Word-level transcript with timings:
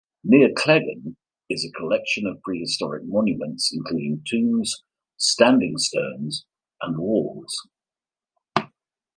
Near 0.23 0.49
Cleggan 0.55 1.15
is 1.47 1.63
a 1.63 1.69
collection 1.77 2.25
of 2.25 2.41
prehistoric 2.41 3.03
monuments 3.05 3.71
including 3.71 4.23
tombs, 4.27 4.83
standing 5.15 5.77
stones 5.77 6.43
and 6.81 6.97
walls. 6.97 7.55